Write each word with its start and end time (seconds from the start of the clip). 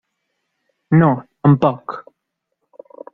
No, 1.01 1.11
tampoc. 1.47 1.99